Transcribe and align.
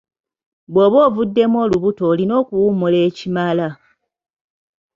Bw'oba 0.71 0.97
ovuddemu 1.07 1.55
olubuto 1.65 2.03
olina 2.11 2.33
okuwummula 2.41 2.97
ekimala. 3.07 3.67